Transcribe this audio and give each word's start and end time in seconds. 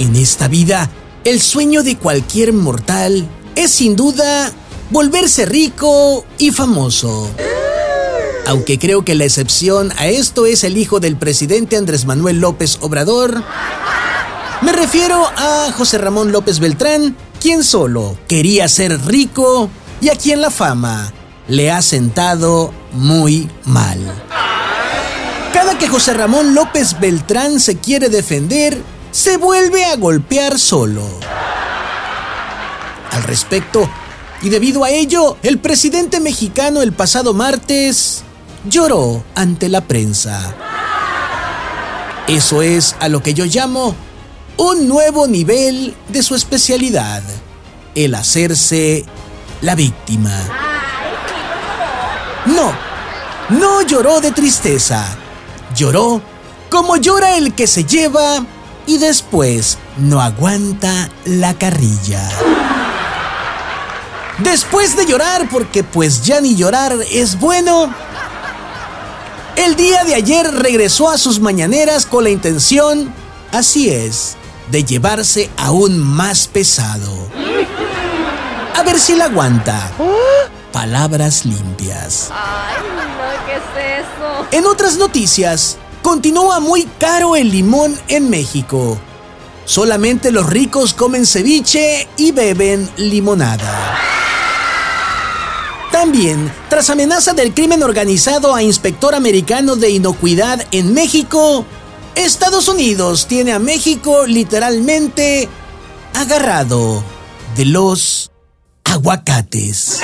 En 0.00 0.16
esta 0.16 0.48
vida, 0.48 0.88
el 1.24 1.42
sueño 1.42 1.82
de 1.82 1.98
cualquier 1.98 2.54
mortal 2.54 3.28
es 3.54 3.70
sin 3.70 3.96
duda 3.96 4.50
volverse 4.88 5.44
rico 5.44 6.24
y 6.38 6.52
famoso. 6.52 7.30
Aunque 8.46 8.78
creo 8.78 9.04
que 9.04 9.14
la 9.14 9.26
excepción 9.26 9.92
a 9.98 10.06
esto 10.06 10.46
es 10.46 10.64
el 10.64 10.78
hijo 10.78 11.00
del 11.00 11.16
presidente 11.16 11.76
Andrés 11.76 12.06
Manuel 12.06 12.40
López 12.40 12.78
Obrador, 12.80 13.44
me 14.62 14.72
refiero 14.72 15.22
a 15.36 15.70
José 15.76 15.98
Ramón 15.98 16.32
López 16.32 16.60
Beltrán, 16.60 17.14
quien 17.38 17.62
solo 17.62 18.16
quería 18.26 18.68
ser 18.68 19.04
rico 19.04 19.68
y 20.00 20.08
a 20.08 20.16
quien 20.16 20.40
la 20.40 20.50
fama 20.50 21.12
le 21.46 21.70
ha 21.70 21.82
sentado 21.82 22.72
muy 22.92 23.50
mal. 23.66 23.98
Cada 25.52 25.76
que 25.76 25.88
José 25.88 26.14
Ramón 26.14 26.54
López 26.54 26.98
Beltrán 26.98 27.60
se 27.60 27.76
quiere 27.76 28.08
defender, 28.08 28.82
se 29.12 29.36
vuelve 29.36 29.84
a 29.84 29.96
golpear 29.96 30.58
solo. 30.58 31.02
Al 33.10 33.22
respecto, 33.24 33.90
y 34.42 34.48
debido 34.48 34.84
a 34.84 34.90
ello, 34.90 35.36
el 35.42 35.58
presidente 35.58 36.20
mexicano 36.20 36.82
el 36.82 36.92
pasado 36.92 37.34
martes 37.34 38.22
lloró 38.68 39.24
ante 39.34 39.68
la 39.68 39.82
prensa. 39.82 40.54
Eso 42.28 42.62
es 42.62 42.94
a 43.00 43.08
lo 43.08 43.22
que 43.22 43.34
yo 43.34 43.44
llamo 43.44 43.94
un 44.56 44.86
nuevo 44.88 45.26
nivel 45.26 45.94
de 46.08 46.22
su 46.22 46.34
especialidad, 46.34 47.22
el 47.94 48.14
hacerse 48.14 49.04
la 49.62 49.74
víctima. 49.74 50.36
No, 52.46 52.72
no 53.50 53.82
lloró 53.82 54.20
de 54.20 54.30
tristeza, 54.30 55.04
lloró 55.74 56.22
como 56.70 56.96
llora 56.96 57.36
el 57.36 57.54
que 57.54 57.66
se 57.66 57.84
lleva 57.84 58.46
y 58.86 58.98
después 58.98 59.78
no 59.98 60.20
aguanta 60.20 61.08
la 61.24 61.54
carrilla. 61.54 62.28
Después 64.38 64.96
de 64.96 65.06
llorar, 65.06 65.48
porque 65.50 65.84
pues 65.84 66.22
ya 66.22 66.40
ni 66.40 66.56
llorar 66.56 66.96
es 67.10 67.38
bueno, 67.38 67.92
el 69.56 69.76
día 69.76 70.04
de 70.04 70.14
ayer 70.14 70.50
regresó 70.50 71.10
a 71.10 71.18
sus 71.18 71.40
mañaneras 71.40 72.06
con 72.06 72.24
la 72.24 72.30
intención, 72.30 73.12
así 73.52 73.90
es, 73.90 74.36
de 74.70 74.84
llevarse 74.84 75.50
aún 75.58 75.98
más 75.98 76.48
pesado. 76.48 77.28
A 78.74 78.82
ver 78.82 78.98
si 78.98 79.14
la 79.16 79.26
aguanta. 79.26 79.90
Palabras 80.72 81.44
limpias. 81.44 82.30
Ay, 82.32 82.76
no, 82.96 83.46
¿qué 83.46 83.56
es 83.56 84.04
eso? 84.06 84.46
En 84.52 84.66
otras 84.66 84.96
noticias, 84.96 85.76
continúa 86.02 86.60
muy 86.60 86.84
caro 86.98 87.36
el 87.36 87.50
limón 87.50 87.98
en 88.08 88.30
México. 88.30 88.98
Solamente 89.64 90.32
los 90.32 90.46
ricos 90.48 90.94
comen 90.94 91.26
ceviche 91.26 92.08
y 92.16 92.32
beben 92.32 92.90
limonada. 92.96 93.98
También, 95.92 96.52
tras 96.68 96.88
amenaza 96.90 97.34
del 97.34 97.52
crimen 97.52 97.82
organizado 97.82 98.54
a 98.54 98.62
inspector 98.62 99.14
americano 99.14 99.76
de 99.76 99.90
inocuidad 99.90 100.64
en 100.70 100.94
México, 100.94 101.64
Estados 102.14 102.68
Unidos 102.68 103.26
tiene 103.26 103.52
a 103.52 103.58
México 103.58 104.26
literalmente 104.26 105.48
agarrado 106.14 107.02
de 107.56 107.64
los 107.64 108.30
aguacates. 108.84 110.00